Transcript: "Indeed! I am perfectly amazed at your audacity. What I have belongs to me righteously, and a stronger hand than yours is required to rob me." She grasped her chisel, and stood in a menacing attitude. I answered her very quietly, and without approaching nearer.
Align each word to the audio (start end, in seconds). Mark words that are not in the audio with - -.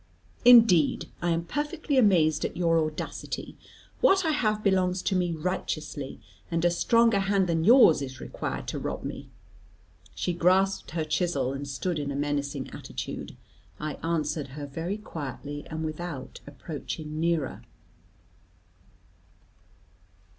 "Indeed! 0.43 1.09
I 1.21 1.29
am 1.29 1.45
perfectly 1.45 1.95
amazed 1.95 2.43
at 2.43 2.57
your 2.57 2.79
audacity. 2.79 3.55
What 3.99 4.25
I 4.25 4.31
have 4.31 4.63
belongs 4.63 5.03
to 5.03 5.15
me 5.15 5.31
righteously, 5.31 6.19
and 6.49 6.65
a 6.65 6.71
stronger 6.71 7.19
hand 7.19 7.45
than 7.45 7.63
yours 7.63 8.01
is 8.01 8.19
required 8.19 8.67
to 8.69 8.79
rob 8.79 9.03
me." 9.03 9.29
She 10.15 10.33
grasped 10.33 10.89
her 10.97 11.05
chisel, 11.05 11.53
and 11.53 11.67
stood 11.67 11.99
in 11.99 12.09
a 12.09 12.15
menacing 12.15 12.71
attitude. 12.71 13.37
I 13.79 13.93
answered 14.01 14.47
her 14.57 14.65
very 14.65 14.97
quietly, 14.97 15.67
and 15.69 15.85
without 15.85 16.39
approaching 16.47 17.19
nearer. 17.19 17.61